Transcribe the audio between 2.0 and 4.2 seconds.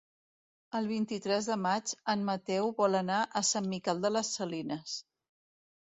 en Mateu vol anar a Sant Miquel de